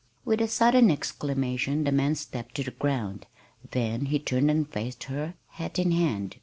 With 0.25 0.41
a 0.41 0.47
sudden 0.47 0.89
exclamation 0.89 1.83
the 1.83 1.91
man 1.91 2.15
stepped 2.15 2.55
to 2.55 2.63
the 2.63 2.71
ground; 2.71 3.27
then 3.69 4.07
he 4.07 4.17
turned 4.17 4.49
and 4.49 4.67
faced 4.67 5.03
her, 5.03 5.35
hat 5.49 5.77
in 5.77 5.91
hand. 5.91 6.37